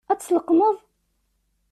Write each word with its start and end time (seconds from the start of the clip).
Ad 0.11 0.17
tt-tleqqmeḍ? 0.19 0.75